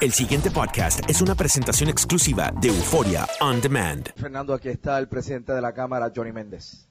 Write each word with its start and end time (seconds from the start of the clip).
El 0.00 0.12
siguiente 0.12 0.50
podcast 0.50 1.00
es 1.10 1.20
una 1.20 1.34
presentación 1.34 1.90
exclusiva 1.90 2.50
de 2.58 2.68
Euforia 2.68 3.26
On 3.42 3.60
Demand. 3.60 4.08
Fernando, 4.16 4.54
aquí 4.54 4.70
está 4.70 4.98
el 4.98 5.08
presidente 5.08 5.52
de 5.52 5.60
la 5.60 5.74
Cámara, 5.74 6.10
Johnny 6.16 6.32
Méndez. 6.32 6.88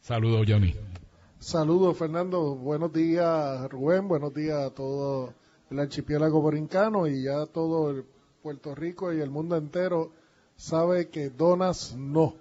Saludos, 0.00 0.46
Johnny. 0.48 0.74
Saludos, 1.38 1.98
Fernando. 1.98 2.54
Buenos 2.54 2.94
días, 2.94 3.70
Rubén. 3.70 4.08
Buenos 4.08 4.32
días 4.32 4.56
a 4.56 4.70
todo 4.70 5.34
el 5.70 5.78
archipiélago 5.78 6.40
borincano 6.40 7.06
y 7.06 7.24
ya 7.24 7.44
todo 7.44 7.90
el 7.90 8.06
Puerto 8.42 8.74
Rico 8.74 9.12
y 9.12 9.20
el 9.20 9.28
mundo 9.28 9.58
entero 9.58 10.12
sabe 10.56 11.10
que 11.10 11.28
donas 11.28 11.94
no. 11.94 12.36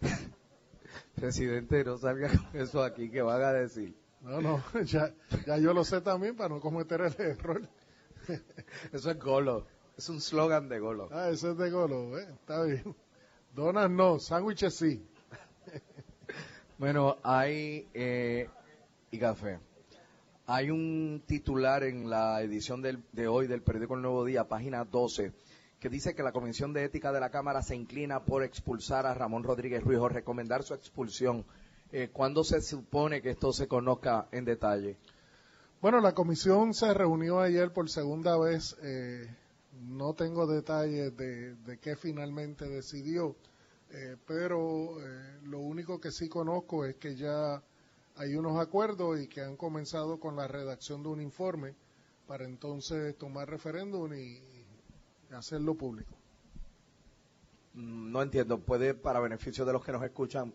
Presidente, 1.14 1.84
no 1.84 1.96
salga 1.96 2.28
con 2.28 2.60
eso 2.60 2.82
aquí 2.82 3.08
que 3.08 3.22
van 3.22 3.40
a 3.40 3.52
decir. 3.52 3.94
No, 4.20 4.40
no, 4.40 4.62
ya, 4.84 5.12
ya 5.46 5.58
yo 5.58 5.72
lo 5.72 5.84
sé 5.84 6.00
también 6.00 6.36
para 6.36 6.50
no 6.50 6.60
cometer 6.60 7.00
el 7.00 7.14
error. 7.18 7.62
Eso 8.92 9.10
es 9.10 9.18
golo. 9.18 9.66
Es 9.96 10.08
un 10.08 10.20
slogan 10.20 10.68
de 10.68 10.78
golo. 10.78 11.08
Ah, 11.12 11.28
eso 11.30 11.50
es 11.50 11.58
de 11.58 11.70
golo, 11.70 12.18
¿eh? 12.18 12.26
está 12.32 12.62
bien. 12.62 12.96
Donas 13.54 13.90
no, 13.90 14.18
sándwiches 14.18 14.74
sí. 14.74 15.06
Bueno, 16.78 17.18
hay 17.22 17.86
eh, 17.92 18.48
y 19.10 19.18
café. 19.18 19.58
Hay 20.46 20.70
un 20.70 21.22
titular 21.26 21.84
en 21.84 22.08
la 22.08 22.40
edición 22.40 22.80
del- 22.80 23.04
de 23.12 23.28
hoy 23.28 23.46
del 23.46 23.62
periódico 23.62 23.94
El 23.94 24.02
Nuevo 24.02 24.24
Día, 24.24 24.48
página 24.48 24.84
12, 24.86 25.32
que 25.78 25.88
dice 25.90 26.14
que 26.14 26.22
la 26.22 26.32
Comisión 26.32 26.72
de 26.72 26.84
Ética 26.84 27.12
de 27.12 27.20
la 27.20 27.30
Cámara 27.30 27.60
se 27.62 27.76
inclina 27.76 28.24
por 28.24 28.42
expulsar 28.42 29.04
a 29.06 29.12
Ramón 29.14 29.44
Rodríguez 29.44 29.84
Ruiz 29.84 29.98
o 29.98 30.08
recomendar 30.08 30.62
su 30.62 30.72
expulsión. 30.72 31.44
Eh, 31.92 32.08
¿Cuándo 32.12 32.44
se 32.44 32.60
supone 32.60 33.20
que 33.22 33.30
esto 33.30 33.52
se 33.52 33.68
conozca 33.68 34.28
en 34.32 34.44
detalle? 34.44 34.96
Bueno, 35.80 36.00
la 36.00 36.14
comisión 36.14 36.74
se 36.74 36.92
reunió 36.94 37.40
ayer 37.40 37.72
por 37.72 37.88
segunda 37.90 38.38
vez. 38.38 38.76
eh, 38.82 39.26
no 39.82 40.14
tengo 40.14 40.46
detalles 40.46 41.16
de, 41.16 41.54
de 41.54 41.78
qué 41.78 41.96
finalmente 41.96 42.68
decidió, 42.68 43.36
eh, 43.90 44.16
pero 44.26 44.96
lo 45.44 45.60
único 45.60 46.00
que 46.00 46.10
sí 46.10 46.28
conozco 46.28 46.84
es 46.84 46.96
que 46.96 47.14
ya 47.16 47.62
hay 48.16 48.34
unos 48.34 48.58
acuerdos 48.60 49.20
y 49.20 49.28
que 49.28 49.42
han 49.42 49.56
comenzado 49.56 50.18
con 50.20 50.36
la 50.36 50.48
redacción 50.48 51.02
de 51.02 51.08
un 51.10 51.20
informe 51.22 51.74
para 52.26 52.44
entonces 52.44 53.16
tomar 53.16 53.48
referéndum 53.48 54.12
y, 54.12 54.38
y 55.30 55.34
hacerlo 55.34 55.74
público. 55.76 56.14
Mm, 57.74 58.10
No 58.12 58.22
entiendo. 58.22 58.58
¿Puede, 58.60 58.94
para 58.94 59.20
beneficio 59.20 59.64
de 59.64 59.72
los 59.72 59.84
que 59.84 59.92
nos 59.92 60.02
escuchan, 60.02 60.52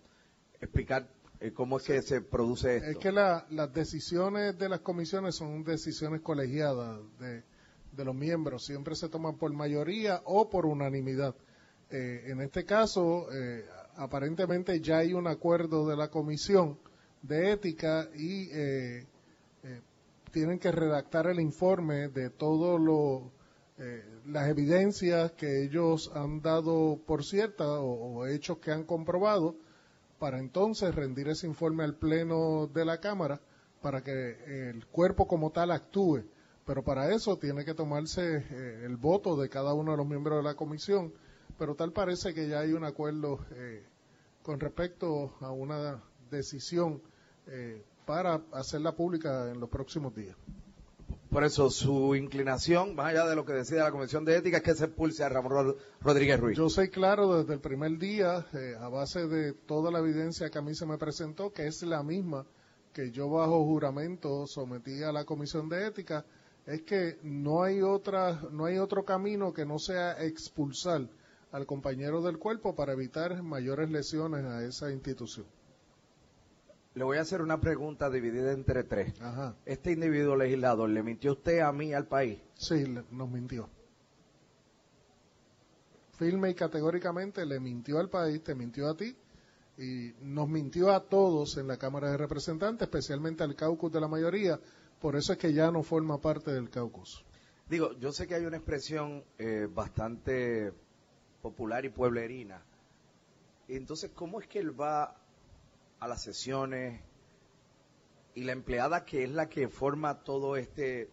explicar 0.61 1.07
cómo 1.53 1.77
es 1.77 1.83
que 1.83 2.01
se 2.01 2.21
produce 2.21 2.77
esto? 2.77 2.89
Es 2.91 2.97
que 2.97 3.11
la- 3.11 3.45
las 3.49 3.73
decisiones 3.73 4.57
de 4.57 4.69
las 4.69 4.79
comisiones 4.79 5.35
son 5.35 5.63
decisiones 5.63 6.21
colegiadas 6.21 6.99
de, 7.19 7.43
de 7.91 8.05
los 8.05 8.15
miembros, 8.15 8.65
siempre 8.65 8.95
se 8.95 9.09
toman 9.09 9.37
por 9.37 9.51
mayoría 9.53 10.21
o 10.25 10.49
por 10.49 10.65
unanimidad. 10.65 11.35
Eh, 11.91 12.23
en 12.27 12.41
este 12.41 12.65
caso, 12.65 13.27
eh, 13.31 13.65
aparentemente 13.95 14.79
ya 14.81 14.99
hay 14.99 15.13
un 15.13 15.27
acuerdo 15.27 15.87
de 15.87 15.95
la 15.95 16.09
comisión 16.09 16.77
de 17.21 17.51
ética 17.51 18.07
y 18.15 18.49
eh, 18.51 19.05
eh, 19.63 19.81
tienen 20.31 20.59
que 20.59 20.71
redactar 20.71 21.27
el 21.27 21.39
informe 21.39 22.09
de 22.09 22.31
eh, 23.77 24.03
las 24.27 24.47
evidencias 24.47 25.31
que 25.33 25.63
ellos 25.63 26.11
han 26.15 26.41
dado 26.41 26.99
por 27.05 27.23
cierta 27.23 27.65
o, 27.79 28.19
o 28.19 28.25
hechos 28.27 28.57
que 28.59 28.71
han 28.71 28.83
comprobado 28.83 29.55
para 30.19 30.39
entonces 30.39 30.93
rendir 30.93 31.27
ese 31.27 31.47
informe 31.47 31.83
al 31.83 31.95
pleno 31.95 32.67
de 32.67 32.85
la 32.85 32.99
Cámara 32.99 33.41
para 33.81 34.03
que 34.03 34.69
el 34.69 34.85
cuerpo 34.87 35.27
como 35.27 35.51
tal 35.51 35.71
actúe. 35.71 36.23
Pero 36.65 36.83
para 36.83 37.13
eso 37.13 37.37
tiene 37.37 37.63
que 37.63 37.75
tomarse 37.75 38.37
eh, 38.37 38.81
el 38.85 38.97
voto 38.97 39.35
de 39.35 39.49
cada 39.49 39.73
uno 39.73 39.91
de 39.91 39.97
los 39.97 40.07
miembros 40.07 40.37
de 40.37 40.43
la 40.43 40.55
comisión. 40.55 41.13
Pero 41.59 41.75
tal 41.75 41.91
parece 41.91 42.33
que 42.33 42.47
ya 42.47 42.61
hay 42.61 42.73
un 42.73 42.83
acuerdo 42.83 43.45
eh, 43.51 43.85
con 44.41 44.59
respecto 44.59 45.35
a 45.41 45.51
una 45.51 46.01
decisión 46.31 47.01
eh, 47.47 47.83
para 48.05 48.41
hacerla 48.51 48.95
pública 48.95 49.51
en 49.51 49.59
los 49.59 49.69
próximos 49.69 50.15
días. 50.15 50.35
Por 51.35 51.43
eso, 51.43 51.69
su 51.69 52.15
inclinación, 52.15 52.95
más 52.95 53.07
allá 53.07 53.25
de 53.27 53.35
lo 53.35 53.43
que 53.43 53.51
decide 53.51 53.79
la 53.79 53.91
Comisión 53.91 54.23
de 54.23 54.37
Ética, 54.37 54.55
es 54.55 54.63
que 54.63 54.73
se 54.73 54.85
expulse 54.85 55.21
a 55.21 55.27
Ramón 55.27 55.51
Rod- 55.51 55.75
Rodríguez 55.99 56.39
Ruiz. 56.39 56.57
Yo 56.57 56.69
soy 56.69 56.87
claro 56.87 57.37
desde 57.37 57.55
el 57.55 57.59
primer 57.59 57.97
día, 57.97 58.45
eh, 58.53 58.75
a 58.79 58.87
base 58.87 59.27
de 59.27 59.51
toda 59.51 59.91
la 59.91 59.99
evidencia 59.99 60.49
que 60.49 60.59
a 60.59 60.61
mí 60.61 60.73
se 60.73 60.85
me 60.85 60.97
presentó, 60.97 61.51
que 61.51 61.67
es 61.67 61.83
la 61.83 62.03
misma 62.03 62.45
que 62.93 63.11
yo 63.11 63.29
bajo 63.29 63.65
juramento 63.65 64.47
sometí 64.47 65.03
a 65.03 65.11
la 65.11 65.25
Comisión 65.25 65.67
de 65.67 65.85
Ética, 65.87 66.23
es 66.65 66.83
que 66.83 67.17
no 67.23 67.63
hay 67.63 67.81
otra, 67.81 68.39
no 68.53 68.63
hay 68.63 68.77
otro 68.77 69.03
camino 69.03 69.51
que 69.51 69.65
no 69.65 69.77
sea 69.77 70.13
expulsar 70.23 71.01
al 71.51 71.65
compañero 71.65 72.21
del 72.21 72.37
cuerpo 72.39 72.75
para 72.75 72.93
evitar 72.93 73.43
mayores 73.43 73.91
lesiones 73.91 74.45
a 74.45 74.63
esa 74.63 74.89
institución. 74.89 75.45
Le 76.95 77.03
voy 77.03 77.17
a 77.17 77.21
hacer 77.21 77.41
una 77.41 77.59
pregunta 77.59 78.09
dividida 78.09 78.51
entre 78.53 78.83
tres. 78.83 79.19
Ajá. 79.21 79.55
Este 79.65 79.91
individuo 79.91 80.35
legislador, 80.35 80.89
¿le 80.89 81.03
mintió 81.03 81.33
usted 81.33 81.59
a 81.59 81.71
mí 81.73 81.93
al 81.93 82.07
país? 82.07 82.39
Sí, 82.55 82.85
le- 82.85 83.03
nos 83.11 83.29
mintió. 83.29 83.69
Firme 86.17 86.49
y 86.51 86.55
categóricamente 86.55 87.45
le 87.45 87.59
mintió 87.59 87.99
al 87.99 88.09
país, 88.09 88.41
te 88.41 88.55
mintió 88.55 88.87
a 88.89 88.95
ti 88.95 89.13
y 89.77 90.13
nos 90.21 90.47
mintió 90.47 90.91
a 90.93 91.01
todos 91.03 91.57
en 91.57 91.67
la 91.67 91.75
Cámara 91.77 92.09
de 92.11 92.17
Representantes, 92.17 92.87
especialmente 92.87 93.43
al 93.43 93.55
caucus 93.55 93.91
de 93.91 93.99
la 93.99 94.07
mayoría. 94.07 94.57
Por 95.01 95.17
eso 95.17 95.33
es 95.33 95.37
que 95.37 95.51
ya 95.53 95.69
no 95.71 95.83
forma 95.83 96.21
parte 96.21 96.51
del 96.51 96.69
caucus. 96.69 97.25
Digo, 97.69 97.91
yo 97.99 98.13
sé 98.13 98.25
que 98.27 98.35
hay 98.35 98.45
una 98.45 98.55
expresión 98.55 99.25
eh, 99.37 99.67
bastante 99.69 100.71
popular 101.41 101.83
y 101.83 101.89
pueblerina. 101.89 102.63
Entonces, 103.67 104.11
¿cómo 104.15 104.39
es 104.39 104.47
que 104.47 104.59
él 104.59 104.79
va 104.79 105.17
a 106.05 106.07
las 106.07 106.21
sesiones 106.21 107.01
y 108.33 108.43
la 108.43 108.51
empleada 108.51 109.05
que 109.05 109.23
es 109.23 109.29
la 109.31 109.47
que 109.49 109.67
forma 109.67 110.23
todo 110.23 110.55
este 110.55 111.09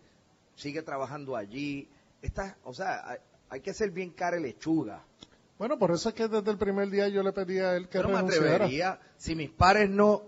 sigue 0.55 0.83
trabajando 0.83 1.37
allí? 1.37 1.89
Está, 2.21 2.57
o 2.65 2.73
sea, 2.75 3.09
hay, 3.09 3.19
hay 3.51 3.61
que 3.61 3.75
ser 3.75 3.91
bien 3.91 4.11
cara 4.11 4.39
y 4.39 4.43
lechuga. 4.43 5.05
Bueno, 5.59 5.79
por 5.79 5.93
eso 5.93 6.09
es 6.09 6.15
que 6.15 6.29
desde 6.29 6.51
el 6.51 6.59
primer 6.59 6.91
día 6.91 7.09
yo 7.09 7.23
le 7.23 7.33
pedí 7.33 7.59
a 7.59 7.77
él 7.77 7.89
que 7.89 7.99
me 7.99 8.05
renunciara. 8.05 8.55
atrevería, 8.55 9.01
si 9.17 9.35
mis 9.37 9.51
pares 9.51 9.89
no, 9.89 10.23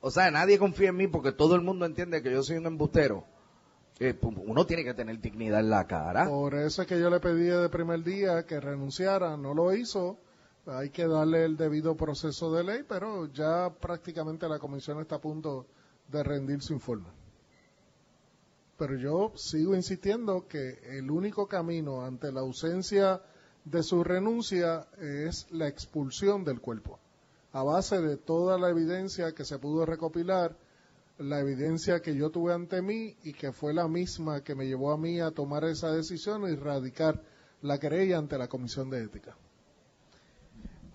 o 0.00 0.10
sea, 0.10 0.30
nadie 0.30 0.58
confía 0.58 0.90
en 0.90 0.96
mí 0.96 1.08
porque 1.08 1.32
todo 1.32 1.54
el 1.56 1.62
mundo 1.62 1.86
entiende 1.86 2.22
que 2.22 2.30
yo 2.30 2.42
soy 2.42 2.56
un 2.56 2.66
embustero. 2.66 3.24
Eh, 3.98 4.14
pu- 4.18 4.42
uno 4.46 4.66
tiene 4.66 4.84
que 4.84 4.92
tener 4.94 5.18
dignidad 5.20 5.60
en 5.60 5.70
la 5.70 5.86
cara. 5.86 6.28
Por 6.28 6.54
eso 6.54 6.82
es 6.82 6.88
que 6.88 7.00
yo 7.00 7.08
le 7.10 7.18
pedí 7.18 7.48
el 7.48 7.70
primer 7.70 8.02
día 8.04 8.44
que 8.46 8.60
renunciara, 8.60 9.36
no 9.36 9.54
lo 9.54 9.74
hizo. 9.74 10.18
Hay 10.66 10.90
que 10.90 11.06
darle 11.06 11.44
el 11.44 11.56
debido 11.56 11.96
proceso 11.96 12.52
de 12.52 12.64
ley, 12.64 12.84
pero 12.88 13.32
ya 13.32 13.70
prácticamente 13.70 14.48
la 14.48 14.58
comisión 14.58 15.00
está 15.00 15.16
a 15.16 15.20
punto 15.20 15.66
de 16.08 16.22
rendir 16.24 16.60
su 16.60 16.72
informe. 16.72 17.08
Pero 18.76 18.96
yo 18.96 19.32
sigo 19.36 19.76
insistiendo 19.76 20.48
que 20.48 20.80
el 20.98 21.08
único 21.10 21.46
camino 21.46 22.04
ante 22.04 22.32
la 22.32 22.40
ausencia 22.40 23.22
de 23.64 23.82
su 23.84 24.02
renuncia 24.02 24.88
es 24.98 25.46
la 25.52 25.68
expulsión 25.68 26.44
del 26.44 26.60
cuerpo. 26.60 26.98
A 27.52 27.62
base 27.62 28.00
de 28.00 28.16
toda 28.16 28.58
la 28.58 28.68
evidencia 28.68 29.32
que 29.32 29.44
se 29.44 29.60
pudo 29.60 29.86
recopilar, 29.86 30.56
la 31.18 31.38
evidencia 31.40 32.00
que 32.00 32.14
yo 32.14 32.30
tuve 32.30 32.52
ante 32.52 32.82
mí 32.82 33.16
y 33.22 33.32
que 33.32 33.52
fue 33.52 33.72
la 33.72 33.86
misma 33.86 34.42
que 34.42 34.56
me 34.56 34.66
llevó 34.66 34.92
a 34.92 34.98
mí 34.98 35.20
a 35.20 35.30
tomar 35.30 35.64
esa 35.64 35.92
decisión 35.92 36.42
y 36.50 36.56
radicar 36.56 37.22
la 37.62 37.78
querella 37.78 38.18
ante 38.18 38.36
la 38.36 38.48
Comisión 38.48 38.90
de 38.90 39.04
Ética. 39.04 39.36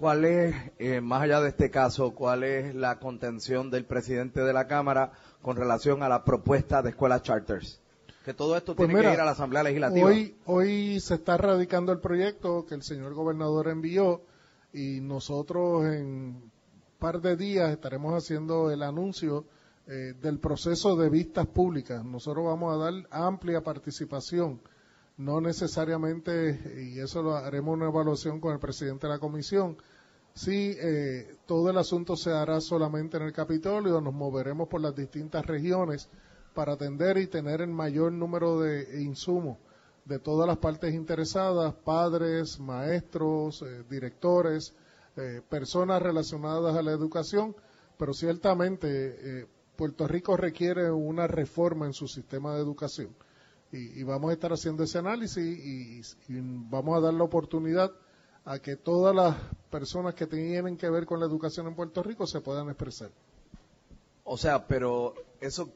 ¿Cuál 0.01 0.25
es, 0.25 0.56
eh, 0.80 1.00
más 1.00 1.21
allá 1.21 1.42
de 1.42 1.50
este 1.50 1.69
caso, 1.69 2.15
cuál 2.15 2.44
es 2.44 2.74
la 2.74 2.98
contención 2.98 3.69
del 3.69 3.86
presidente 3.86 4.42
de 4.42 4.51
la 4.51 4.65
Cámara 4.65 5.12
con 5.44 5.56
relación 5.56 6.01
a 6.01 6.09
la 6.09 6.25
propuesta 6.25 6.81
de 6.81 6.89
escuelas 6.89 7.21
charters? 7.21 7.80
Que 8.25 8.33
todo 8.33 8.57
esto 8.57 8.75
Pues 8.75 8.88
tiene 8.88 9.00
mira, 9.00 9.12
que 9.12 9.18
ir 9.18 9.21
a 9.21 9.25
la 9.25 9.33
Asamblea 9.33 9.62
Legislativa. 9.62 10.07
Hoy, 10.07 10.36
hoy 10.48 11.00
se 11.01 11.13
está 11.13 11.38
radicando 11.38 11.92
el 11.92 12.00
proyecto 12.00 12.65
que 12.65 12.74
el 12.74 12.81
señor 12.81 13.13
gobernador 13.13 13.68
envió 13.68 14.24
y 14.74 15.01
nosotros 15.01 15.86
en 15.86 16.06
un 16.07 16.51
par 16.98 17.21
de 17.21 17.36
días 17.36 17.69
estaremos 17.69 18.15
haciendo 18.15 18.71
el 18.71 18.81
anuncio 18.81 19.45
eh, 19.86 20.15
del 20.19 20.39
proceso 20.39 20.95
de 20.95 21.12
vistas 21.12 21.45
públicas. 21.45 22.03
Nosotros 22.03 22.44
vamos 22.44 22.74
a 22.74 22.77
dar 22.77 22.94
amplia 23.12 23.62
participación, 23.62 24.62
no 25.21 25.39
necesariamente, 25.39 26.83
y 26.94 27.00
eso 27.00 27.21
lo 27.21 27.35
haremos 27.35 27.75
una 27.75 27.88
evaluación 27.88 28.39
con 28.39 28.53
el 28.53 28.59
presidente 28.59 29.06
de 29.06 29.13
la 29.13 29.19
comisión. 29.19 29.77
Si 30.33 30.75
eh, 30.79 31.35
todo 31.45 31.69
el 31.69 31.77
asunto 31.77 32.15
se 32.15 32.31
hará 32.31 32.59
solamente 32.59 33.18
en 33.18 33.23
el 33.23 33.33
Capitolio, 33.33 34.01
nos 34.01 34.13
moveremos 34.13 34.68
por 34.68 34.81
las 34.81 34.95
distintas 34.95 35.45
regiones 35.45 36.09
para 36.56 36.73
atender 36.73 37.18
y 37.18 37.27
tener 37.27 37.62
el 37.62 37.69
mayor 37.69 38.12
número 38.12 38.59
de 38.59 39.01
insumos 39.01 39.57
de 40.06 40.18
todas 40.18 40.47
las 40.47 40.57
partes 40.57 40.94
interesadas, 40.94 41.75
padres, 41.75 42.59
maestros, 42.59 43.62
eh, 43.62 43.83
directores, 43.89 44.74
eh, 45.17 45.41
personas 45.47 46.01
relacionadas 46.01 46.75
a 46.75 46.81
la 46.81 46.91
educación, 46.91 47.56
pero 47.97 48.13
ciertamente 48.13 48.88
eh, 49.41 49.47
Puerto 49.75 50.07
Rico 50.07 50.35
requiere 50.35 50.89
una 50.91 51.27
reforma 51.27 51.85
en 51.85 51.94
su 51.94 52.07
sistema 52.07 52.56
de 52.56 52.62
educación 52.62 53.15
y, 53.71 54.00
y 54.00 54.03
vamos 54.03 54.29
a 54.29 54.33
estar 54.33 54.51
haciendo 54.51 54.83
ese 54.83 54.97
análisis 54.97 55.38
y, 55.44 56.01
y 56.33 56.39
vamos 56.69 56.97
a 56.97 57.01
dar 57.01 57.13
la 57.13 57.23
oportunidad 57.23 57.91
a 58.45 58.59
que 58.59 58.75
todas 58.75 59.15
las 59.15 59.35
personas 59.69 60.15
que 60.15 60.27
tienen 60.27 60.77
que 60.77 60.89
ver 60.89 61.06
con 61.06 61.19
la 61.19 61.25
educación 61.25 61.68
en 61.68 61.75
Puerto 61.75 62.01
Rico 62.03 62.25
se 62.27 62.41
puedan 62.41 62.68
expresar. 62.69 63.09
O 64.23 64.38
sea, 64.38 64.68
pero 64.68 65.13
eso, 65.39 65.69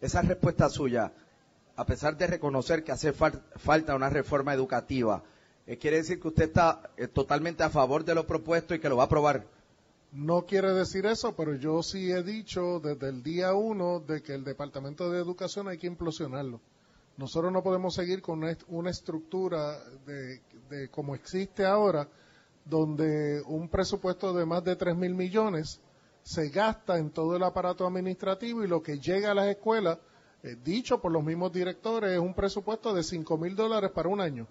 esa 0.00 0.22
respuesta 0.22 0.68
suya, 0.68 1.12
a 1.76 1.86
pesar 1.86 2.16
de 2.16 2.26
reconocer 2.26 2.84
que 2.84 2.92
hace 2.92 3.12
fal- 3.14 3.42
falta 3.56 3.94
una 3.94 4.10
reforma 4.10 4.52
educativa, 4.54 5.22
eh, 5.66 5.78
quiere 5.78 5.98
decir 5.98 6.20
que 6.20 6.28
usted 6.28 6.44
está 6.44 6.90
eh, 6.96 7.08
totalmente 7.08 7.62
a 7.62 7.70
favor 7.70 8.04
de 8.04 8.14
lo 8.14 8.26
propuesto 8.26 8.74
y 8.74 8.80
que 8.80 8.88
lo 8.88 8.96
va 8.96 9.04
a 9.04 9.06
aprobar. 9.06 9.46
No 10.12 10.46
quiere 10.46 10.72
decir 10.72 11.06
eso, 11.06 11.34
pero 11.34 11.54
yo 11.56 11.82
sí 11.82 12.12
he 12.12 12.22
dicho 12.22 12.80
desde 12.80 13.08
el 13.08 13.22
día 13.22 13.54
uno 13.54 13.98
de 14.00 14.22
que 14.22 14.34
el 14.34 14.44
Departamento 14.44 15.10
de 15.10 15.18
Educación 15.18 15.68
hay 15.68 15.78
que 15.78 15.86
implosionarlo. 15.88 16.60
Nosotros 17.16 17.52
no 17.52 17.62
podemos 17.62 17.94
seguir 17.94 18.20
con 18.22 18.38
una, 18.38 18.50
est- 18.50 18.64
una 18.68 18.90
estructura 18.90 19.78
de, 20.06 20.88
como 20.90 21.14
existe 21.14 21.64
ahora, 21.64 22.08
donde 22.64 23.40
un 23.46 23.68
presupuesto 23.68 24.32
de 24.32 24.44
más 24.46 24.64
de 24.64 24.74
3 24.76 24.96
mil 24.96 25.14
millones 25.14 25.80
se 26.22 26.48
gasta 26.48 26.98
en 26.98 27.10
todo 27.10 27.36
el 27.36 27.42
aparato 27.42 27.86
administrativo 27.86 28.64
y 28.64 28.68
lo 28.68 28.82
que 28.82 28.98
llega 28.98 29.30
a 29.30 29.34
las 29.34 29.46
escuelas, 29.48 29.98
eh, 30.42 30.56
dicho 30.64 31.00
por 31.00 31.12
los 31.12 31.22
mismos 31.22 31.52
directores, 31.52 32.12
es 32.12 32.18
un 32.18 32.34
presupuesto 32.34 32.92
de 32.94 33.02
5 33.02 33.36
mil 33.38 33.54
dólares 33.54 33.90
para 33.92 34.08
un 34.08 34.20
año, 34.20 34.46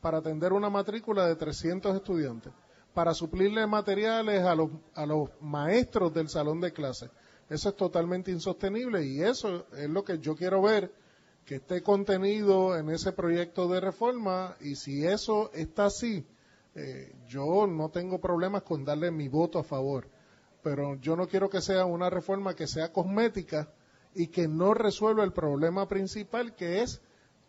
para 0.00 0.18
atender 0.18 0.52
una 0.52 0.70
matrícula 0.70 1.26
de 1.26 1.36
300 1.36 1.94
estudiantes, 1.94 2.52
para 2.94 3.12
suplirle 3.14 3.66
materiales 3.66 4.42
a 4.44 4.54
los, 4.54 4.70
a 4.94 5.04
los 5.06 5.28
maestros 5.40 6.12
del 6.14 6.28
salón 6.30 6.60
de 6.60 6.72
clases. 6.72 7.10
Eso 7.50 7.68
es 7.68 7.76
totalmente 7.76 8.30
insostenible 8.30 9.04
y 9.04 9.20
eso 9.22 9.66
es 9.76 9.88
lo 9.88 10.02
que 10.04 10.18
yo 10.18 10.34
quiero 10.34 10.62
ver 10.62 10.90
que 11.48 11.54
esté 11.54 11.82
contenido 11.82 12.76
en 12.76 12.90
ese 12.90 13.12
proyecto 13.12 13.68
de 13.68 13.80
reforma 13.80 14.54
y 14.60 14.76
si 14.76 15.06
eso 15.06 15.50
está 15.54 15.86
así, 15.86 16.26
eh, 16.74 17.10
yo 17.26 17.66
no 17.66 17.88
tengo 17.88 18.20
problemas 18.20 18.64
con 18.64 18.84
darle 18.84 19.10
mi 19.10 19.28
voto 19.28 19.58
a 19.58 19.64
favor, 19.64 20.06
pero 20.62 20.96
yo 20.96 21.16
no 21.16 21.26
quiero 21.26 21.48
que 21.48 21.62
sea 21.62 21.86
una 21.86 22.10
reforma 22.10 22.54
que 22.54 22.66
sea 22.66 22.92
cosmética 22.92 23.72
y 24.14 24.26
que 24.26 24.46
no 24.46 24.74
resuelva 24.74 25.24
el 25.24 25.32
problema 25.32 25.88
principal 25.88 26.54
que 26.54 26.82
es 26.82 27.00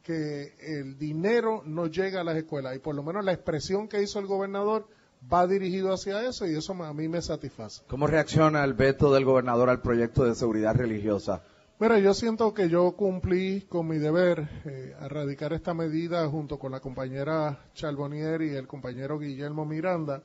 que 0.02 0.54
el 0.62 0.98
dinero 0.98 1.62
no 1.66 1.88
llega 1.88 2.22
a 2.22 2.24
las 2.24 2.38
escuelas 2.38 2.78
y 2.78 2.80
por 2.80 2.96
lo 2.96 3.04
menos 3.04 3.26
la 3.26 3.34
expresión 3.34 3.90
que 3.90 4.02
hizo 4.02 4.18
el 4.20 4.28
gobernador 4.28 4.88
va 5.32 5.46
dirigido 5.46 5.92
hacia 5.92 6.26
eso 6.26 6.48
y 6.48 6.56
eso 6.56 6.72
a 6.82 6.94
mí 6.94 7.10
me 7.10 7.22
satisface. 7.22 7.82
¿Cómo 7.90 8.08
reacciona 8.08 8.64
el 8.64 8.76
veto 8.76 9.14
del 9.14 9.26
gobernador 9.26 9.70
al 9.70 9.82
proyecto 9.82 10.24
de 10.24 10.36
seguridad 10.36 10.74
religiosa? 10.74 11.44
Mira, 11.82 11.98
yo 11.98 12.14
siento 12.14 12.54
que 12.54 12.68
yo 12.68 12.92
cumplí 12.92 13.62
con 13.62 13.88
mi 13.88 14.00
deber 14.00 14.50
eh, 14.66 14.94
a 15.00 15.08
radicar 15.08 15.54
esta 15.54 15.74
medida 15.74 16.28
junto 16.28 16.60
con 16.60 16.74
la 16.74 16.82
compañera 16.82 17.70
Charbonnier 17.74 18.42
y 18.42 18.50
el 18.50 18.68
compañero 18.68 19.18
Guillermo 19.18 19.66
Miranda 19.66 20.22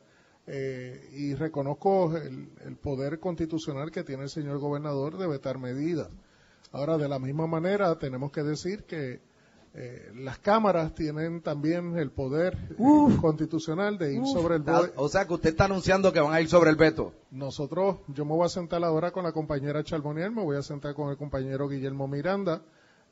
eh, 0.49 1.11
y 1.13 1.33
reconozco 1.37 2.17
el, 2.17 2.49
el 2.67 2.77
poder 2.77 3.21
constitucional 3.21 3.93
que 3.93 4.03
tiene 4.03 4.25
el 4.25 4.31
señor 4.31 4.59
gobernador 4.59 5.17
de 5.17 5.29
vetar 5.29 5.59
medidas. 5.59 6.09
Ahora, 6.73 6.99
de 6.99 7.09
la 7.09 7.21
misma 7.21 7.47
manera, 7.47 7.97
tenemos 8.01 8.33
que 8.33 8.43
decir 8.43 8.83
que 8.83 9.21
eh, 9.76 10.12
las 10.14 10.38
cámaras 10.38 10.95
tienen 10.95 11.40
también 11.43 11.99
el 11.99 12.11
poder 12.12 12.57
eh, 12.71 13.16
constitucional 13.21 13.99
de 13.99 14.14
ir 14.14 14.21
Uf, 14.21 14.28
sobre 14.33 14.54
el 14.57 14.61
está- 14.61 14.78
BOE. 14.78 14.93
O 14.97 15.09
sea 15.09 15.26
que 15.26 15.35
usted 15.35 15.50
está 15.50 15.64
anunciando 15.64 16.12
que 16.12 16.21
van 16.21 16.33
a 16.33 16.40
ir 16.40 16.49
sobre 16.49 16.71
el 16.71 16.76
veto. 16.76 17.12
Nosotros, 17.33 17.97
yo 18.09 18.25
me 18.25 18.33
voy 18.33 18.47
a 18.47 18.49
sentar 18.49 18.83
ahora 18.85 19.11
con 19.11 19.25
la 19.25 19.33
compañera 19.33 19.83
Charbonnier, 19.83 20.31
me 20.31 20.43
voy 20.43 20.57
a 20.57 20.62
sentar 20.62 20.95
con 20.95 21.11
el 21.11 21.16
compañero 21.16 21.69
Guillermo 21.69 22.07
Miranda, 22.07 22.62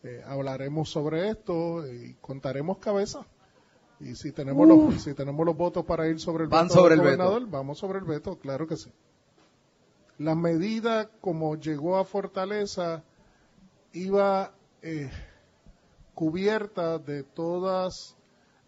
eh, 0.05 0.23
hablaremos 0.27 0.89
sobre 0.89 1.31
esto 1.31 1.85
y 1.93 2.15
contaremos 2.21 2.79
cabeza. 2.79 3.27
Y 3.99 4.15
si 4.17 4.33
tenemos 4.33 4.67
los, 4.67 5.03
si 5.03 5.15
tenemos 5.15 5.45
los 5.47 5.57
votos 5.57 5.85
para 5.85 6.09
ir 6.09 6.19
sobre 6.21 6.45
el 6.45 6.49
Van 6.51 6.67
veto 6.69 6.75
sobre 6.75 6.97
del 6.97 7.05
el 7.05 7.11
veto. 7.13 7.23
gobernador, 7.25 7.51
vamos 7.51 7.79
sobre 7.79 7.99
el 8.01 8.05
veto, 8.05 8.37
claro 8.39 8.67
que 8.67 8.77
sí. 8.77 8.91
La 10.19 10.35
medida 10.37 11.09
como 11.21 11.57
llegó 11.57 11.97
a 11.97 12.05
Fortaleza 12.05 13.03
iba 13.93 14.53
eh, 14.83 15.11
cubierta 16.15 16.99
de 16.99 17.23
todas, 17.23 18.17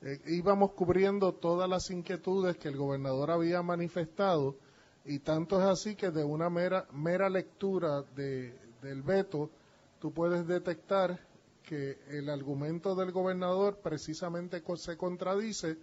eh, 0.02 0.20
íbamos 0.26 0.72
cubriendo 0.72 1.32
todas 1.32 1.68
las 1.68 1.90
inquietudes 1.90 2.56
que 2.56 2.68
el 2.68 2.76
gobernador 2.76 3.30
había 3.30 3.62
manifestado 3.62 4.56
y 5.04 5.18
tanto 5.18 5.60
es 5.60 5.66
así 5.66 5.96
que 5.96 6.10
de 6.10 6.24
una 6.24 6.48
mera, 6.48 6.86
mera 6.92 7.28
lectura 7.28 8.02
de, 8.14 8.54
del 8.82 9.02
veto 9.02 9.50
tú 9.98 10.12
puedes 10.12 10.46
detectar 10.46 11.18
que 11.62 11.98
el 12.08 12.28
argumento 12.28 12.94
del 12.94 13.12
gobernador 13.12 13.78
precisamente 13.82 14.62
se 14.76 14.96
contradice 14.96 15.78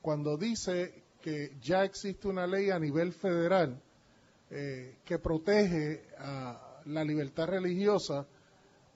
cuando 0.00 0.36
dice 0.36 1.02
que 1.20 1.56
ya 1.60 1.84
existe 1.84 2.28
una 2.28 2.46
ley 2.46 2.70
a 2.70 2.78
nivel 2.78 3.12
federal 3.12 3.80
eh, 4.50 4.98
que 5.04 5.18
protege 5.18 6.04
a 6.18 6.82
la 6.84 7.02
libertad 7.02 7.46
religiosa, 7.46 8.26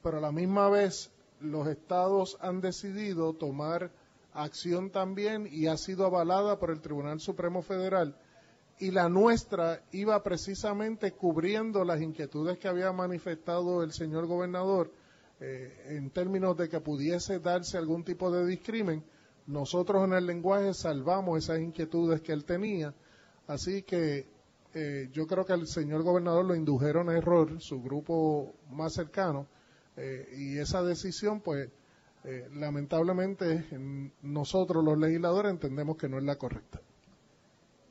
pero 0.03 0.19
a 0.19 0.21
la 0.21 0.31
misma 0.31 0.69
vez 0.69 1.11
los 1.41 1.69
estados 1.69 2.37
han 2.41 2.61
decidido 2.61 3.33
tomar 3.35 3.91
acción 4.33 4.91
también 4.91 5.49
y 5.51 5.67
ha 5.67 5.77
sido 5.77 6.07
avalada 6.07 6.59
por 6.59 6.71
el 6.71 6.81
Tribunal 6.81 7.21
Supremo 7.21 7.63
Federal 7.63 8.15
y 8.81 8.91
la 8.91 9.09
nuestra 9.09 9.83
iba 9.93 10.23
precisamente 10.23 11.13
cubriendo 11.13 11.85
las 11.85 12.01
inquietudes 12.01 12.59
que 12.59 12.69
había 12.69 12.93
manifestado 12.93 13.83
el 13.83 13.93
señor 13.93 14.27
gobernador 14.27 14.93
eh, 15.41 15.97
en 15.97 16.11
términos 16.11 16.57
de 16.57 16.69
que 16.69 16.81
pudiese 16.81 17.41
darse 17.41 17.77
algún 17.77 18.05
tipo 18.05 18.31
de 18.31 18.47
discrimen. 18.47 19.05
Nosotros 19.47 20.05
en 20.05 20.13
el 20.13 20.27
lenguaje 20.27 20.75
salvamos 20.75 21.39
esas 21.39 21.61
inquietudes 21.61 22.21
que 22.21 22.33
él 22.33 22.45
tenía, 22.45 22.95
así 23.47 23.83
que 23.83 24.29
eh, 24.75 25.09
yo 25.13 25.27
creo 25.27 25.45
que 25.45 25.55
el 25.55 25.67
señor 25.67 26.03
gobernador 26.03 26.45
lo 26.45 26.55
indujeron 26.55 27.09
a 27.09 27.17
error, 27.17 27.61
su 27.61 27.83
grupo 27.83 28.55
más 28.71 28.93
cercano, 28.93 29.47
eh, 29.99 30.29
y 30.37 30.59
esa 30.59 30.83
decisión, 30.83 31.41
pues, 31.41 31.69
lamentablemente 32.55 33.65
nosotros 34.23 34.85
los 34.85 34.99
legisladores 34.99 35.51
entendemos 35.51 35.97
que 35.97 36.09
no 36.11 36.19
es 36.19 36.25
la 36.25 36.37
correcta. 36.37 36.81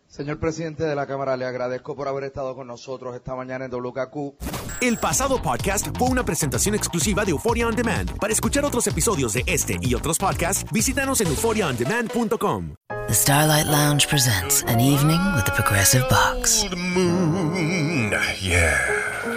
Señor 0.08 0.40
presidente 0.40 0.86
de 0.86 0.96
la 0.96 1.06
Cámara, 1.06 1.36
le 1.36 1.46
agradezco 1.46 1.96
por 1.96 2.08
haber 2.08 2.24
estado 2.26 2.56
con 2.56 2.68
nosotros 2.68 3.14
esta 3.16 3.36
mañana 3.36 3.66
en 3.66 3.72
WKQ. 3.72 4.36
El 4.82 4.98
pasado 4.98 5.42
podcast 5.42 5.88
fue 5.98 6.08
una 6.08 6.24
presentación 6.24 6.76
exclusiva 6.76 7.26
de 7.26 7.32
Euphoria 7.32 7.68
On 7.68 7.76
Demand. 7.76 8.18
Para 8.18 8.32
escuchar 8.32 8.64
otros 8.64 8.88
episodios 8.88 9.34
de 9.34 9.44
este 9.46 9.78
y 9.82 9.94
otros 9.96 10.18
podcasts, 10.18 10.66
visítanos 10.72 11.20
en 11.22 11.28
euphoriaondemand.com. 11.28 12.76
The 13.08 13.14
Starlight 13.14 13.68
Lounge 13.68 14.08
presents 14.08 14.64
an 14.64 14.80
evening 14.80 15.20
with 15.36 15.46
the 15.46 15.52
Progressive 15.52 16.06
Box. 16.10 16.64
Old 16.64 16.78
moon, 16.78 18.12
yeah. 18.42 19.37